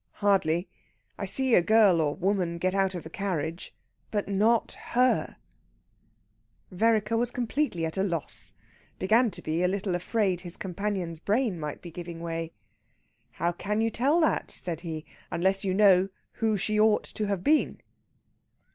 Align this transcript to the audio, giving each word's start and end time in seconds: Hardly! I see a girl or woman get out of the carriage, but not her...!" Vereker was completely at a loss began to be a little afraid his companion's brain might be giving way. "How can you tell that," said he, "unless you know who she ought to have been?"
Hardly! 0.13 0.67
I 1.19 1.25
see 1.27 1.53
a 1.53 1.61
girl 1.61 2.01
or 2.01 2.15
woman 2.15 2.57
get 2.57 2.73
out 2.73 2.95
of 2.95 3.03
the 3.03 3.09
carriage, 3.11 3.71
but 4.09 4.27
not 4.27 4.71
her...!" 4.71 5.37
Vereker 6.71 7.15
was 7.15 7.29
completely 7.29 7.85
at 7.85 7.97
a 7.99 8.03
loss 8.03 8.55
began 8.97 9.29
to 9.29 9.43
be 9.43 9.61
a 9.61 9.67
little 9.67 9.93
afraid 9.93 10.41
his 10.41 10.57
companion's 10.57 11.19
brain 11.19 11.59
might 11.59 11.83
be 11.83 11.91
giving 11.91 12.19
way. 12.19 12.51
"How 13.33 13.51
can 13.51 13.79
you 13.79 13.91
tell 13.91 14.19
that," 14.21 14.49
said 14.49 14.81
he, 14.81 15.05
"unless 15.29 15.63
you 15.63 15.71
know 15.75 16.09
who 16.31 16.57
she 16.57 16.79
ought 16.79 17.03
to 17.03 17.27
have 17.27 17.43
been?" 17.43 17.79